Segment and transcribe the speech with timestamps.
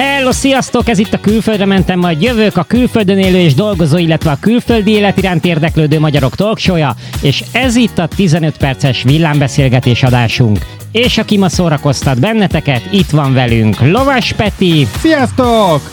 [0.00, 0.88] Hello, sziasztok!
[0.88, 4.90] Ez itt a Külföldre mentem, majd jövök a külföldön élő és dolgozó, illetve a külföldi
[4.90, 6.92] élet iránt érdeklődő magyarok talkshow
[7.22, 10.58] és ez itt a 15 perces villámbeszélgetés adásunk.
[10.92, 15.88] És aki ma szórakoztat benneteket, itt van velünk Lovas Peti, Sziasztok!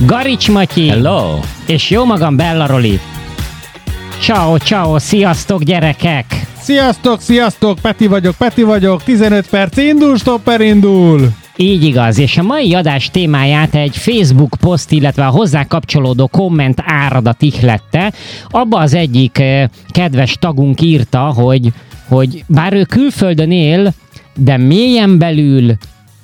[0.00, 1.38] Garics Matyi, Hello!
[1.66, 3.00] és jó magam Bella Roli.
[4.20, 6.26] Ciao, ciao, sziasztok gyerekek!
[6.60, 7.78] Sziasztok, sziasztok!
[7.78, 11.43] Peti vagyok, Peti vagyok, 15 perc indul, stopper indul!
[11.56, 16.82] Így igaz, és a mai adás témáját egy Facebook poszt, illetve a hozzá kapcsolódó komment
[16.84, 18.12] áradat ihlette.
[18.48, 21.72] Abba az egyik eh, kedves tagunk írta, hogy,
[22.08, 23.92] hogy bár ő külföldön él,
[24.36, 25.76] de mélyen belül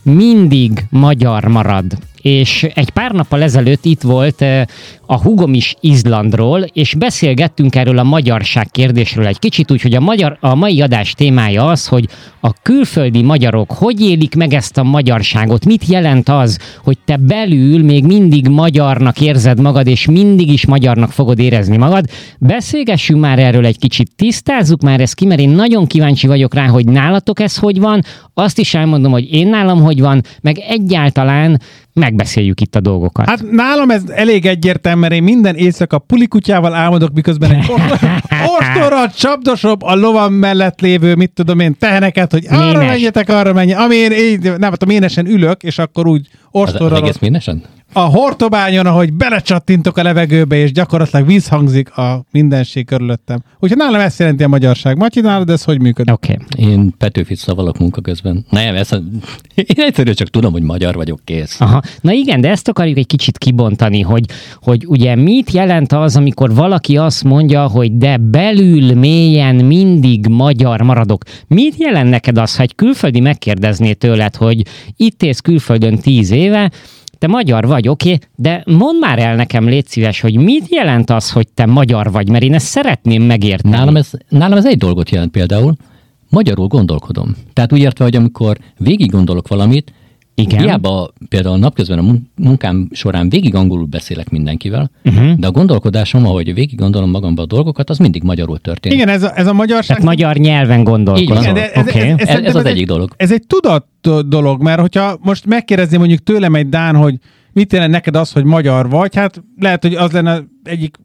[0.02, 1.84] mindig magyar marad.
[2.23, 4.65] És egy pár nappal ezelőtt itt volt eh,
[5.10, 10.37] a hugom is Izlandról, és beszélgettünk erről a magyarság kérdésről egy kicsit, úgyhogy a, magyar,
[10.41, 12.09] a mai adás témája az, hogy
[12.41, 17.84] a külföldi magyarok hogy élik meg ezt a magyarságot, mit jelent az, hogy te belül
[17.84, 22.04] még mindig magyarnak érzed magad, és mindig is magyarnak fogod érezni magad.
[22.38, 26.66] Beszélgessünk már erről egy kicsit, tisztázzuk már ezt ki, mert én nagyon kíváncsi vagyok rá,
[26.66, 28.02] hogy nálatok ez hogy van,
[28.34, 31.60] azt is elmondom, hogy én nálam hogy van, meg egyáltalán
[31.93, 33.29] megbeszéljük itt a dolgokat.
[33.29, 37.70] Hát nálam ez elég egyértelmű, mert én minden éjszaka pulikutyával álmodok, miközben egy
[38.59, 42.87] ostorra csapdosob a lovam mellett lévő, mit tudom én, teheneket, hogy arra Ménes.
[42.87, 43.84] menjetek, arra menjetek.
[43.84, 47.18] Ami én, így, nem, hát a ménesen ülök, és akkor úgy Az, az ostorral egész
[47.18, 47.62] ménesen?
[47.93, 53.43] a hortobányon, ahogy belecsattintok a levegőbe, és gyakorlatilag vízhangzik a mindenség körülöttem.
[53.59, 54.96] Úgyhogy nálam ezt jelenti a magyarság.
[54.96, 56.15] Matyi, nálad ez hogy működik?
[56.15, 56.32] Oké.
[56.32, 56.71] Okay.
[56.71, 58.45] Én Petőfit szavalok munka közben.
[58.51, 58.96] Nem, ez a...
[59.54, 61.60] én egyszerűen csak tudom, hogy magyar vagyok, kész.
[61.60, 61.82] Aha.
[62.01, 66.54] Na igen, de ezt akarjuk egy kicsit kibontani, hogy, hogy ugye mit jelent az, amikor
[66.54, 71.22] valaki azt mondja, hogy de belül mélyen mindig magyar maradok.
[71.47, 74.62] Mit jelent neked az, ha egy külföldi megkérdezné tőled, hogy
[74.97, 76.71] itt élsz külföldön tíz éve,
[77.19, 81.10] te magyar vagy, oké, okay, de mondd már el nekem, légy szíves, hogy mit jelent
[81.10, 83.75] az, hogy te magyar vagy, mert én ezt szeretném megérteni.
[83.75, 85.75] Nálam ez, nálam ez egy dolgot jelent például.
[86.29, 87.37] Magyarul gondolkodom.
[87.53, 89.93] Tehát úgy értve, hogy amikor végig gondolok valamit,
[90.41, 90.62] Igen.
[90.62, 95.33] Hiába például napközben a mun- munkám során végig angolul beszélek mindenkivel, Uh-huh.
[95.34, 98.97] de a gondolkodásom, ahogy végig gondolom magamba a dolgokat, az mindig magyarul történik.
[98.99, 99.97] Igen, ez a, ez a magyarság...
[99.97, 101.43] Tehát magyar nyelven gondolkozol.
[101.45, 101.55] van.
[101.55, 101.99] de ez- Oké.
[101.99, 103.11] ez- Ez, ez az ez egy- egyik dolog.
[103.17, 103.87] Ez egy tudat
[104.29, 107.15] dolog, mert hogyha most megkérdezni mondjuk tőlem egy Dán, hogy
[107.53, 110.97] mit jelent neked az, hogy magyar vagy, hát lehet, hogy az lenne egyik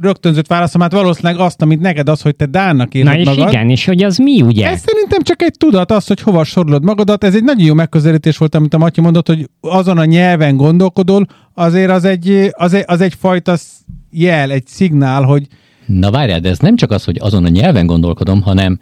[0.00, 3.52] rögtönzött válaszom, hát valószínűleg azt, amit neked az, hogy te Dánnak Na éled és magad.
[3.52, 4.66] igen, és hogy az mi, ugye?
[4.70, 7.24] Ez szerintem csak egy tudat, az, hogy hova sorolod magadat.
[7.24, 11.26] Ez egy nagyon jó megközelítés volt, amit a Matyi mondott, hogy azon a nyelven gondolkodol,
[11.54, 15.46] azért az egy, az egy, az egy fajta sz- jel, egy szignál, hogy
[15.86, 18.78] Na várjál, de ez nem csak az, hogy azon a nyelven gondolkodom, hanem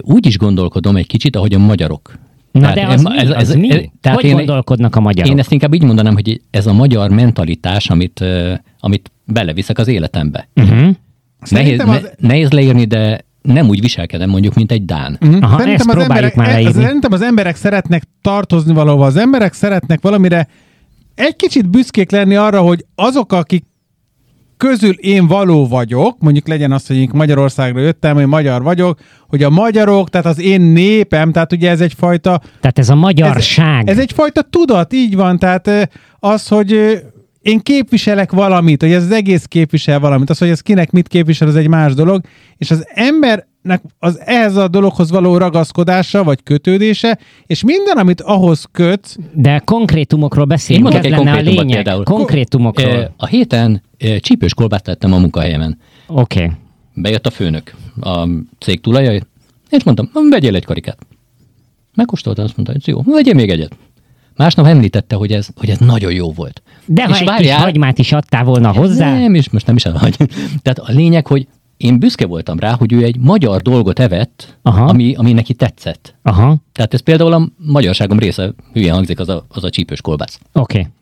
[0.00, 2.18] úgy is gondolkodom egy kicsit, ahogy a magyarok.
[2.52, 3.34] Na de az, em- mi?
[3.34, 3.90] az mi?
[4.00, 5.32] tehát hogy én, gondolkodnak a magyarok?
[5.32, 8.24] én ezt inkább így mondanám, hogy ez a magyar mentalitás, amit,
[8.80, 10.48] amit beleviszek az életembe.
[10.54, 10.88] Uh-huh.
[11.50, 15.16] Nehéz, ne, az- nehéz leírni, de nem úgy viselkedem mondjuk, mint egy Dán.
[15.20, 15.42] Mhm.
[15.42, 16.82] Aha, szerintem, ezt az próbáljuk emberek, már e- leírni.
[16.82, 19.06] szerintem az emberek szeretnek tartozni valahova.
[19.06, 20.48] Az emberek szeretnek valamire
[21.14, 23.64] egy kicsit büszkék lenni arra, hogy azok, akik
[24.56, 28.98] közül én való vagyok, mondjuk legyen az, hogy én Magyarországra jöttem, hogy magyar vagyok,
[29.28, 33.88] hogy a magyarok, tehát az én népem, tehát ugye ez egyfajta Tehát ez a magyarság.
[33.88, 37.00] Ez, ez egyfajta tudat, így van, tehát az, hogy
[37.46, 41.48] én képviselek valamit, hogy ez az egész képvisel valamit, az, hogy ez kinek mit képvisel,
[41.48, 42.20] az egy más dolog,
[42.56, 48.68] és az embernek az ehhez a dologhoz való ragaszkodása, vagy kötődése, és minden, amit ahhoz
[48.72, 51.66] köt, De konkrétumokról Én beszélünk, ez egy lenne a lényeg.
[51.66, 52.04] például.
[52.04, 53.14] Konkrétumokról.
[53.16, 53.82] A héten
[54.20, 55.78] csípős kolbászt tettem a munkahelyemen.
[56.06, 56.42] Oké.
[56.42, 56.56] Okay.
[56.94, 58.28] Bejött a főnök, a
[58.58, 59.22] cég tulajai,
[59.70, 60.98] és mondtam, vegyél egy karikát.
[61.94, 63.76] Megkóstolta, azt mondta, hogy jó, vegyél még egyet.
[64.36, 66.62] Másnap említette, hogy ez, hogy ez nagyon jó volt.
[66.86, 69.76] De ha És egy kis várjál- hagymát is adtál volna hozzá, Nem, és most nem
[69.76, 70.16] is elhagy.
[70.62, 74.84] Tehát a lényeg, hogy én büszke voltam rá, hogy ő egy magyar dolgot evett, Aha.
[74.84, 76.14] ami, ami neki tetszett.
[76.22, 80.38] aha, Tehát ez például a magyarságom része, hülye hangzik az a, az a csípős kolbász.
[80.52, 80.78] oké.
[80.78, 80.92] Okay.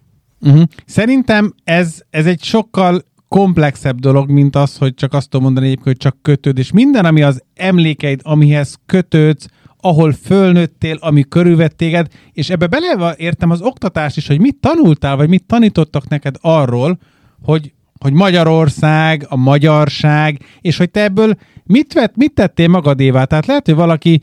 [0.52, 0.68] uh-huh.
[0.86, 5.88] szerintem ez, ez egy sokkal komplexebb dolog, mint az, hogy csak azt tudom mondani egyébként,
[5.88, 9.46] hogy csak kötőd, és minden, ami az emlékeid, amihez kötődsz,
[9.84, 15.16] ahol fölnőttél, ami körülvett téged, és ebbe bele értem az oktatást is, hogy mit tanultál,
[15.16, 16.98] vagy mit tanítottak neked arról,
[17.42, 21.34] hogy, hogy Magyarország, a magyarság, és hogy te ebből
[21.64, 23.24] mit, vett, mit tettél magadévá.
[23.24, 24.20] Tehát lehet, hogy valaki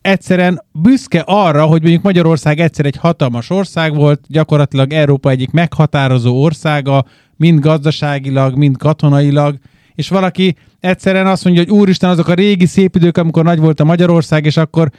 [0.00, 6.42] egyszerűen büszke arra, hogy mondjuk Magyarország egyszer egy hatalmas ország volt, gyakorlatilag Európa egyik meghatározó
[6.42, 7.04] országa,
[7.36, 9.58] mind gazdaságilag, mind katonailag,
[9.94, 10.56] és valaki
[10.86, 14.44] egyszerűen azt mondja, hogy úristen, azok a régi szép idők, amikor nagy volt a Magyarország,
[14.44, 14.90] és akkor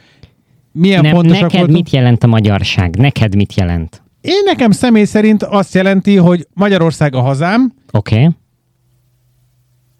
[0.72, 1.76] milyen Nem, fontosak neked voltunk.
[1.76, 2.96] mit jelent a magyarság?
[2.96, 4.02] Neked mit jelent?
[4.20, 8.14] Én nekem személy szerint azt jelenti, hogy Magyarország a hazám, Oké.
[8.14, 8.28] Okay.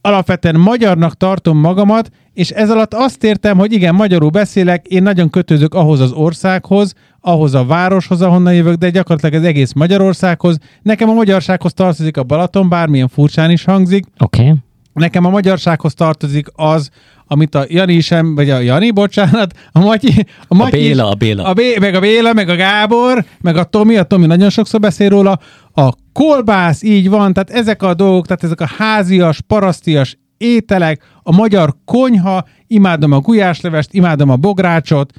[0.00, 5.30] alapvetően magyarnak tartom magamat, és ez alatt azt értem, hogy igen, magyarul beszélek, én nagyon
[5.30, 10.58] kötözök ahhoz az országhoz, ahhoz a városhoz, ahonnan jövök, de gyakorlatilag az egész Magyarországhoz.
[10.82, 14.04] Nekem a magyarsághoz tartozik a Balaton, bármilyen furcsán is hangzik.
[14.18, 14.42] Oké.
[14.42, 14.54] Okay.
[14.98, 16.90] Nekem a magyarsághoz tartozik az,
[17.26, 21.14] amit a Jani sem, vagy a Jani, bocsánat, a Matyi, a, Matyi Béla, is- a
[21.14, 21.44] Béla.
[21.44, 24.80] A Bé, meg a Béla, meg a Gábor, meg a Tomi, a Tomi nagyon sokszor
[24.80, 25.38] beszél róla,
[25.74, 31.36] a kolbász, így van, tehát ezek a dolgok, tehát ezek a házias, parasztias ételek, a
[31.36, 35.12] magyar konyha, imádom a gulyáslevest, imádom a bográcsot,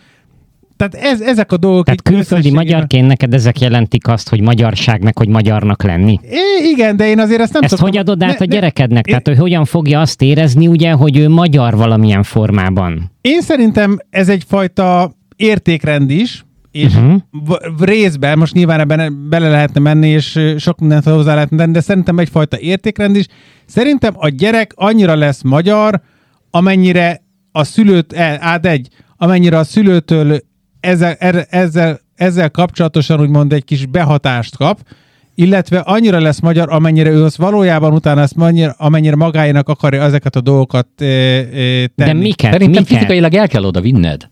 [0.80, 1.86] tehát ez, ezek a dolgok.
[1.86, 6.20] Tehát külföldi magyarként neked ezek jelentik azt, hogy magyarságnak, hogy magyarnak lenni.
[6.24, 7.90] É, igen, de én azért ezt nem Ezt szoktam...
[7.90, 9.08] hogy adod át Ne- a ne- gyerekednek?
[9.08, 13.12] Én- Tehát, hogy hogyan fogja azt érezni, ugye, hogy ő magyar valamilyen formában?
[13.22, 17.22] Én szerintem ez egyfajta értékrend is, és uh-huh.
[17.80, 22.20] részben, most nyilván ebben bele lehetne menni, és sok mindent hozzá lehetne tenni, de szerintem
[22.20, 23.26] egyfajta értékrend is.
[23.66, 26.02] Szerintem a gyerek annyira lesz magyar,
[26.52, 27.22] amennyire
[27.52, 28.88] a szülőt, e, át egy,
[29.18, 30.40] amennyire a szülőtől
[30.80, 34.80] ezzel, erre- ezzel, ezzel kapcsolatosan úgymond egy kis behatást kap,
[35.36, 40.36] illetve annyira lesz magyar, amennyire ő az valójában utána ezt annyira, amennyire magáénak akarja ezeket
[40.36, 41.90] a dolgokat e, e, tenni.
[41.96, 42.52] De miket?
[42.52, 42.98] Szerintem miket?
[42.98, 44.30] fizikailag el kell oda vinned,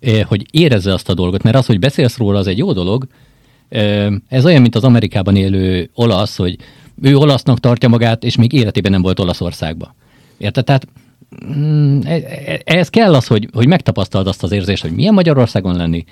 [0.00, 3.06] eh, hogy érezze azt a dolgot, mert az, hogy beszélsz róla, az egy jó dolog.
[4.28, 6.56] Ez olyan, mint az Amerikában élő olasz, hogy
[7.02, 9.94] ő olasznak tartja magát, és még életében nem volt Olaszországba.
[10.38, 10.64] Érted?
[10.64, 10.86] Tehát
[12.64, 16.04] ehhez kell az, hogy, hogy megtapasztald azt az érzést, hogy milyen Magyarországon lenni,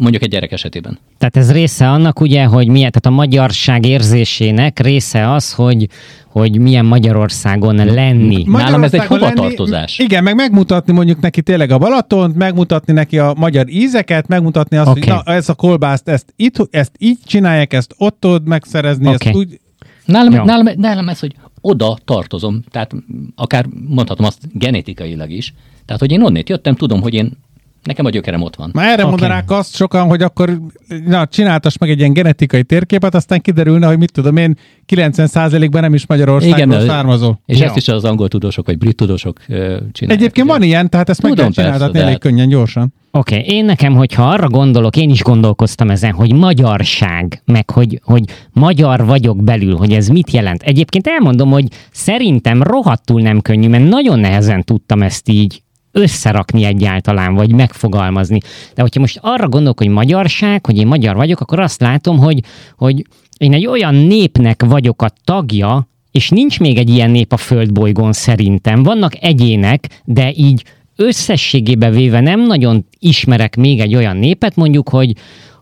[0.00, 0.98] mondjuk egy gyerek esetében.
[1.18, 5.88] Tehát ez része annak ugye, hogy milyen, tehát a magyarság érzésének része az, hogy,
[6.26, 8.44] hogy milyen Magyarországon lenni.
[8.46, 9.98] Nálam ez egy Magyarországon hovatartozás.
[9.98, 14.88] Igen, meg megmutatni mondjuk neki tényleg a Balatont, megmutatni neki a magyar ízeket, megmutatni azt,
[14.88, 15.00] Oké.
[15.00, 19.28] hogy na, ez a kolbászt, ezt, itt, ezt így csinálják, ezt ott tudod megszerezni, Oké.
[19.28, 19.60] ezt úgy...
[20.04, 20.44] Nálam, Jó.
[20.44, 22.94] nálam, nálam ez, hogy oda tartozom, tehát
[23.34, 25.54] akár mondhatom azt genetikailag is,
[25.84, 27.32] tehát hogy én onnét jöttem, tudom, hogy én,
[27.82, 28.70] nekem a gyökerem ott van.
[28.72, 29.10] Már erre okay.
[29.10, 30.60] mondanák azt sokan, hogy akkor
[31.06, 34.56] na, csináltass meg egy ilyen genetikai térképet, aztán kiderülne, hogy mit tudom én,
[34.88, 37.34] 90%-ban nem is Magyarországról származó.
[37.46, 37.64] És Jó.
[37.64, 39.92] ezt is az angol tudósok, vagy brit tudósok csinálják.
[40.02, 40.58] Egyébként ugye?
[40.58, 42.92] van ilyen, tehát ezt meg Tudom, csináltatni persze, de elég hát- könnyen, gyorsan.
[43.12, 43.54] Oké, okay.
[43.54, 49.04] én nekem, hogyha arra gondolok, én is gondolkoztam ezen, hogy magyarság, meg hogy, hogy magyar
[49.04, 50.62] vagyok belül, hogy ez mit jelent.
[50.62, 55.62] Egyébként elmondom, hogy szerintem rohadtul nem könnyű, mert nagyon nehezen tudtam ezt így
[55.92, 58.40] összerakni egyáltalán, vagy megfogalmazni.
[58.74, 62.40] De hogyha most arra gondolok, hogy magyarság, hogy én magyar vagyok, akkor azt látom, hogy,
[62.76, 63.06] hogy
[63.38, 68.12] én egy olyan népnek vagyok a tagja, és nincs még egy ilyen nép a földbolygón
[68.12, 68.82] szerintem.
[68.82, 70.64] Vannak egyének, de így
[70.96, 75.12] összességébe véve nem nagyon ismerek még egy olyan népet, mondjuk, hogy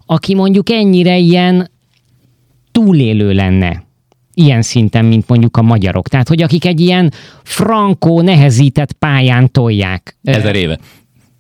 [0.07, 1.71] aki mondjuk ennyire ilyen
[2.73, 3.87] túlélő lenne
[4.38, 6.08] ilyen szinten, mint mondjuk a magyarok.
[6.08, 7.12] Tehát, hogy akik egy ilyen
[7.43, 10.17] frankó, nehezített pályán tolják.
[10.23, 10.79] Ezer éve.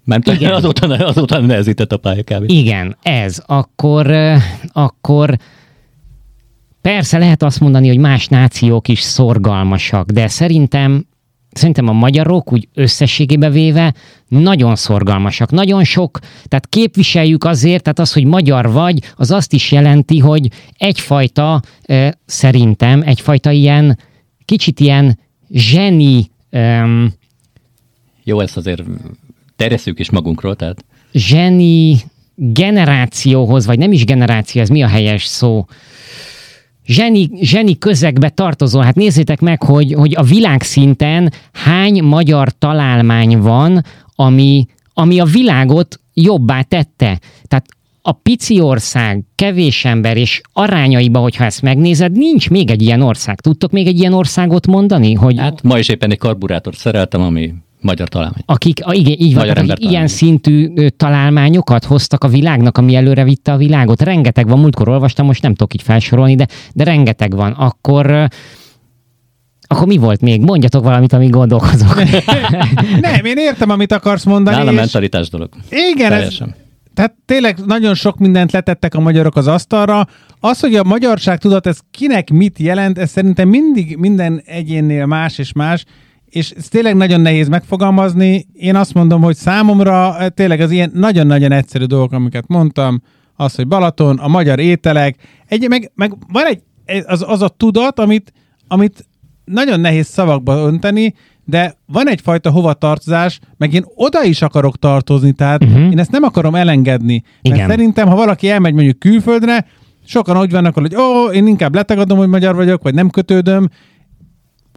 [0.04, 0.52] Mert Igen.
[0.62, 2.50] azóta, azóta nehezített a pálya kb.
[2.50, 3.42] Igen, ez.
[3.46, 4.16] Akkor,
[4.72, 5.36] akkor
[6.80, 11.06] persze lehet azt mondani, hogy más nációk is szorgalmasak, de szerintem
[11.58, 13.94] Szerintem a magyarok úgy összességében véve
[14.28, 15.50] nagyon szorgalmasak.
[15.50, 20.50] Nagyon sok, tehát képviseljük azért, tehát az, hogy magyar vagy, az azt is jelenti, hogy
[20.76, 21.62] egyfajta,
[22.26, 23.98] szerintem, egyfajta ilyen,
[24.44, 25.18] kicsit ilyen
[25.50, 27.12] zseni, em,
[28.24, 28.82] Jó, ezt azért
[29.56, 31.96] terjesszük is magunkról, tehát zseni
[32.34, 35.66] generációhoz, vagy nem is generáció, ez mi a helyes szó?
[36.88, 38.80] Zseni, zseni közegbe tartozó.
[38.80, 46.00] Hát nézzétek meg, hogy, hogy a világszinten hány magyar találmány van, ami, ami a világot
[46.14, 47.20] jobbá tette.
[47.44, 47.66] Tehát
[48.02, 53.40] a pici ország, kevés ember és arányaiba, hogyha ezt megnézed, nincs még egy ilyen ország.
[53.40, 55.14] Tudtok még egy ilyen országot mondani?
[55.14, 58.42] Hogy hát ma is éppen egy karburátort szereltem, ami magyar találmány.
[58.46, 62.78] akik, a, igen, így van, Magyar ember akik ilyen szintű ö, találmányokat hoztak a világnak,
[62.78, 64.02] ami előre vitte a világot.
[64.02, 67.52] Rengeteg van, múltkor olvastam, most nem tudok így felsorolni, de, de rengeteg van.
[67.52, 68.24] Akkor ö,
[69.70, 70.40] akkor mi volt még?
[70.40, 71.94] Mondjatok valamit, amíg gondolkozok.
[73.00, 74.56] Nem, én értem, amit akarsz mondani.
[74.56, 75.48] Nálam és- mentalitás dolog.
[75.70, 76.54] Igen, ez, Teljesen.
[76.94, 80.06] tehát tényleg nagyon sok mindent letettek a magyarok az asztalra.
[80.40, 85.38] Az, hogy a magyarság tudat, ez kinek mit jelent, ez szerintem mindig minden egyénnél más
[85.38, 85.84] és más,
[86.30, 88.46] és ez tényleg nagyon nehéz megfogalmazni.
[88.52, 93.02] Én azt mondom, hogy számomra eh, tényleg az ilyen nagyon-nagyon egyszerű dolgok, amiket mondtam,
[93.36, 95.16] az, hogy Balaton, a magyar ételek,
[95.46, 96.62] egy, meg, meg van egy,
[97.06, 98.32] az, az a tudat, amit,
[98.68, 99.06] amit
[99.44, 105.64] nagyon nehéz szavakba önteni, de van egyfajta hovatartozás, meg én oda is akarok tartozni, tehát
[105.64, 105.90] uh-huh.
[105.90, 107.22] én ezt nem akarom elengedni.
[107.42, 107.68] Mert Igen.
[107.68, 109.66] szerintem, ha valaki elmegy mondjuk külföldre,
[110.04, 113.68] sokan úgy vannak, hogy ó, én inkább letagadom, hogy magyar vagyok, vagy nem kötődöm,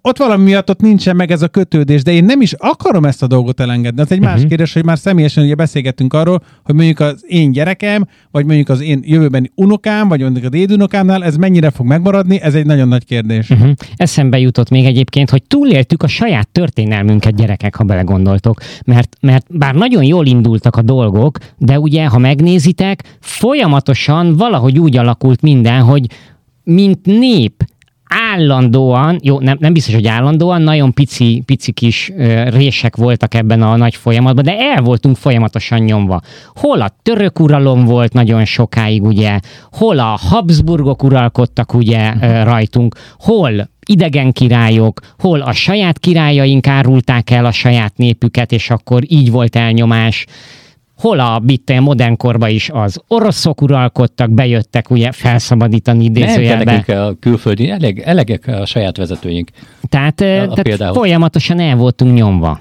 [0.01, 3.23] ott valami miatt ott nincsen meg ez a kötődés, de én nem is akarom ezt
[3.23, 4.01] a dolgot elengedni.
[4.01, 4.33] Az egy uh-huh.
[4.33, 8.69] más kérdés, hogy már személyesen ugye beszélgettünk arról, hogy mondjuk az én gyerekem, vagy mondjuk
[8.69, 12.87] az én jövőbeni unokám, vagy mondjuk a dédunokámnál ez mennyire fog megmaradni, ez egy nagyon
[12.87, 13.49] nagy kérdés.
[13.49, 13.71] Uh-huh.
[13.95, 18.61] Eszembe jutott még egyébként, hogy túléltük a saját történelmünket gyerekek, ha belegondoltok.
[18.85, 24.97] Mert, mert bár nagyon jól indultak a dolgok, de ugye, ha megnézitek, folyamatosan valahogy úgy
[24.97, 26.05] alakult minden, hogy
[26.63, 27.60] mint nép
[28.13, 33.61] állandóan, jó, nem, nem biztos, hogy állandóan, nagyon pici, pici kis ö, rések voltak ebben
[33.61, 36.21] a nagy folyamatban, de el voltunk folyamatosan nyomva.
[36.55, 39.39] Hol a török uralom volt nagyon sokáig, ugye,
[39.71, 47.29] hol a Habsburgok uralkodtak, ugye, ö, rajtunk, hol idegen királyok, hol a saját királyaink árulták
[47.29, 50.25] el a saját népüket, és akkor így volt elnyomás
[51.01, 56.83] hol a bitte modern korba is az oroszok uralkodtak, bejöttek ugye felszabadítani idézőjelbe.
[56.87, 59.49] Nem a külföldi, elég, elegek a saját vezetőink.
[59.89, 62.59] Tehát, a, a tehát folyamatosan el voltunk nyomva.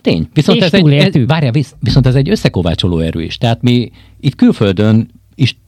[0.00, 0.28] Tény.
[0.32, 3.38] Viszont és ez egy, ez, várjál, viszont ez egy összekovácsoló erő is.
[3.38, 5.10] Tehát mi itt külföldön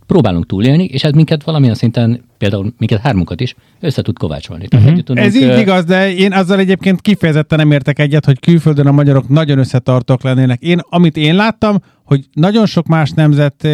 [0.06, 4.68] próbálunk túlélni, és ez minket valamilyen szinten, például minket hármunkat is, össze tud kovácsolni.
[4.68, 5.02] Tehát uh-huh.
[5.02, 8.92] tudunk, ez így igaz, de én azzal egyébként kifejezetten nem értek egyet, hogy külföldön a
[8.92, 10.62] magyarok nagyon összetartók lennének.
[10.62, 13.68] Én, amit én láttam, hogy nagyon sok más nemzet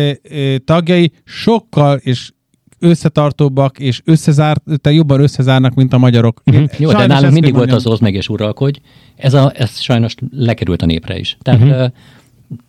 [0.64, 2.30] tagjai sokkal és
[2.78, 6.42] összetartóbbak és összezárt, te jobban összezárnak, mint a magyarok.
[6.46, 6.70] Uh-huh.
[6.78, 8.78] Jó, de nálunk mindig volt az osz meg és uralkodj.
[9.16, 11.36] Ez, a, ez sajnos lekerült a népre is.
[11.42, 11.90] Tehát uh-huh.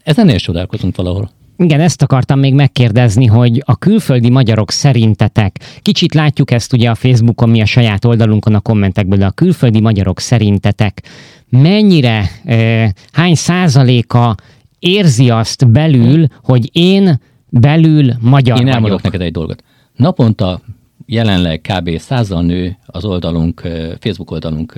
[0.04, 1.32] ez ennél csodálkozunk valahol.
[1.58, 6.96] Igen, ezt akartam még megkérdezni, hogy a külföldi magyarok szerintetek, kicsit látjuk ezt ugye a
[6.96, 11.02] Facebookon, mi a saját oldalunkon a kommentekből, de a külföldi magyarok szerintetek
[11.50, 14.36] mennyire, eh, hány százaléka
[14.80, 17.20] érzi azt belül, hogy én
[17.50, 19.02] belül magyar Én elmondok vagyok.
[19.02, 19.64] neked egy dolgot.
[19.96, 20.62] Naponta
[21.06, 21.98] jelenleg kb.
[21.98, 23.62] százal nő az oldalunk,
[24.00, 24.72] Facebook oldalunk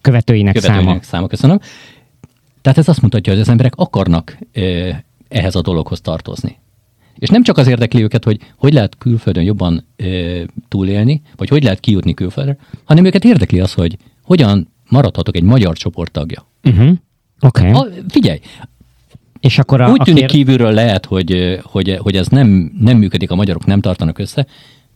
[0.00, 0.98] követőinek, követőinek száma.
[1.02, 1.26] száma.
[1.26, 1.58] Köszönöm.
[2.62, 4.38] Tehát ez azt mutatja, hogy az emberek akarnak
[5.28, 6.60] ehhez a dologhoz tartozni.
[7.18, 11.62] És nem csak az érdekli őket, hogy hogy lehet külföldön jobban ö, túlélni, vagy hogy
[11.62, 16.46] lehet kijutni külföldre, hanem őket érdekli az, hogy hogyan maradhatok egy magyar csoport tagja.
[16.64, 16.92] Uh-huh.
[17.40, 17.70] Oké.
[17.70, 17.90] Okay.
[18.08, 18.40] Figyelj,
[19.40, 20.30] és akkor a, Úgy tűnik kér...
[20.30, 24.46] kívülről lehet, hogy, hogy, hogy ez nem, nem működik, a magyarok nem tartanak össze,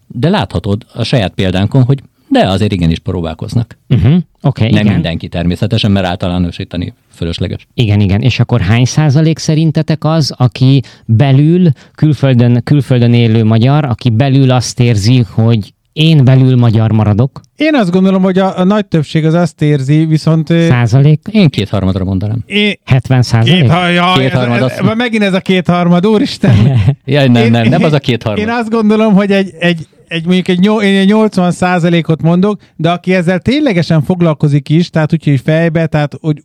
[0.06, 3.78] de láthatod a saját példánkon, hogy de azért igenis próbálkoznak.
[3.88, 4.16] Uh-huh.
[4.42, 4.92] Okay, Nem igen.
[4.92, 7.66] mindenki természetesen, mert általánosítani fölösleges.
[7.74, 8.20] Igen, igen.
[8.20, 14.80] És akkor hány százalék szerintetek az, aki belül, külföldön, külföldön élő magyar, aki belül azt
[14.80, 17.40] érzi, hogy én belül magyar maradok?
[17.56, 20.48] Én azt gondolom, hogy a, a nagy többség az azt érzi, viszont...
[20.48, 21.20] Százalék?
[21.30, 22.42] Én kétharmadra mondanám.
[22.46, 23.60] Én, 70 százalék?
[23.60, 24.62] Két, ja, kétharmad.
[24.62, 26.54] Ez, ez, megint ez a kétharmad, úristen.
[27.04, 28.42] Jaj, nem, nem, nem az a kétharmad.
[28.42, 32.90] Én azt gondolom, hogy egy, egy, egy mondjuk egy, én egy 80 százalékot mondok, de
[32.90, 36.42] aki ezzel ténylegesen foglalkozik is, tehát úgyhogy fejbe, tehát hogy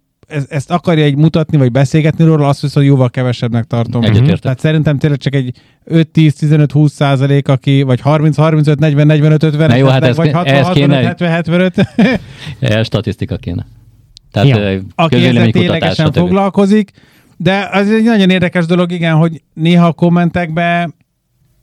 [0.49, 4.03] ezt akarja egy mutatni, vagy beszélgetni róla, azt viszont jóval kevesebbnek tartom.
[4.03, 4.39] Egyetértek.
[4.39, 5.57] Tehát szerintem tényleg csak egy
[5.89, 11.29] 5-10-15-20 százalék, aki, vagy 30-35, 40, 45, 50, jó, hát ez, vagy 60, 65, 70,
[11.29, 11.87] 75.
[12.59, 13.65] Ez statisztika kéne.
[14.31, 14.79] Tehát ja.
[14.95, 16.91] Aki ezzel ténylegesen foglalkozik,
[17.37, 20.93] de az egy nagyon érdekes dolog, igen, hogy néha a kommentekben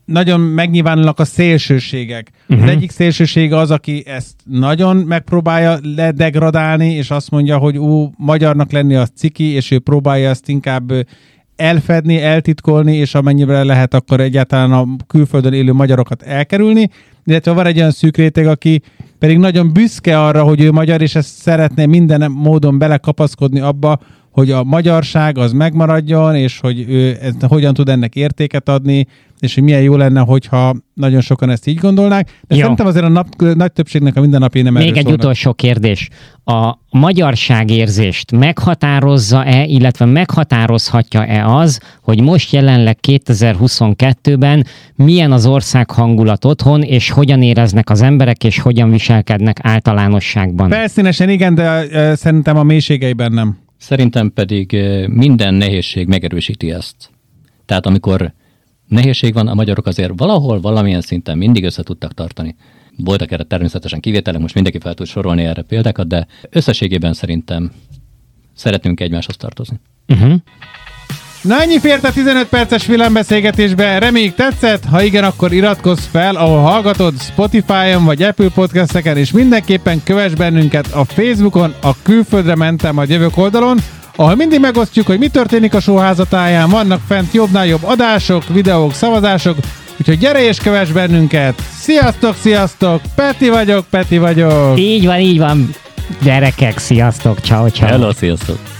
[0.09, 2.31] nagyon megnyilvánulnak a szélsőségek.
[2.41, 2.57] Uh-huh.
[2.57, 2.77] Az mhm.
[2.77, 8.95] egyik szélsőség az, aki ezt nagyon megpróbálja ledegradálni, és azt mondja, hogy ú, magyarnak lenni
[8.95, 10.93] az ciki, és ő próbálja ezt inkább
[11.57, 16.91] elfedni, eltitkolni, és amennyiben lehet, akkor egyáltalán a külföldön élő magyarokat elkerülni.
[17.25, 18.83] Illetve van egy olyan szűk réteg, aki
[19.19, 24.01] pedig nagyon büszke arra, hogy ő magyar, és ezt szeretné minden módon belekapaszkodni abba,
[24.39, 29.07] hogy a magyarság az megmaradjon, és hogy ő ezt, hogyan tud ennek értéket adni,
[29.41, 32.41] és hogy milyen jó lenne, hogyha nagyon sokan ezt így gondolnák.
[32.47, 32.61] De jó.
[32.61, 35.21] szerintem azért a nap, nagy többségnek a mindennapi nem Még egy szólnak.
[35.21, 36.09] utolsó kérdés.
[36.45, 46.83] A magyarságérzést meghatározza-e, illetve meghatározhatja-e az, hogy most jelenleg 2022-ben milyen az ország hangulat otthon,
[46.83, 50.71] és hogyan éreznek az emberek, és hogyan viselkednek általánosságban?
[50.71, 53.67] Felszínesen igen, de uh, szerintem a mélységeiben nem.
[53.79, 57.11] Szerintem pedig minden nehézség megerősíti ezt.
[57.67, 58.33] Tehát amikor
[58.89, 62.57] nehézség van, a magyarok azért valahol, valamilyen szinten mindig össze tudtak tartani.
[62.97, 67.73] Voltak erre természetesen kivételek, most mindenki fel tud sorolni erre példákat, de összességében szerintem
[68.55, 69.81] szeretünk egymáshoz tartozni.
[70.09, 70.35] Uh-huh.
[71.43, 73.99] Na ennyi fért a 15 perces filmbeszélgetésbe.
[73.99, 74.85] Reméljük tetszett?
[74.85, 80.87] Ha igen, akkor iratkozz fel, ahol hallgatod Spotify-on vagy Apple Podcast-eken, és mindenképpen kövess bennünket
[80.93, 83.79] a Facebookon, a Külföldre mentem a jövök oldalon,
[84.17, 89.57] ahol mindig megosztjuk, hogy mi történik a sóházatáján, vannak fent jobbnál jobb adások, videók, szavazások,
[89.57, 91.63] úgyhogy Úgyhogy gyere és kövess bennünket!
[91.79, 93.01] Sziasztok, sziasztok!
[93.15, 94.79] Peti vagyok, Peti vagyok!
[94.79, 95.75] Így van, így van.
[96.23, 97.89] Gyerekek, sziasztok, ciao ciao.
[97.89, 98.78] Hello, sziasztok!